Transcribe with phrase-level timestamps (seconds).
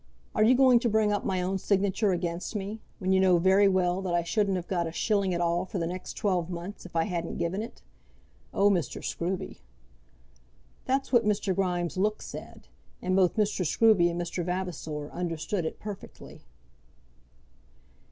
[0.33, 3.67] "Are you going to bring up my own signature against me, when you know very
[3.67, 6.87] well that I shouldn't have got a shilling at all for the next twelve months
[6.87, 7.83] if I hadn't given it?
[8.51, 9.03] Oh Mr.
[9.03, 9.59] Scruby!"
[10.85, 11.53] That's what Mr.
[11.53, 12.67] Grimes' look said,
[12.99, 13.63] and both Mr.
[13.63, 14.43] Scruby and Mr.
[14.43, 16.41] Vavasor understood it perfectly.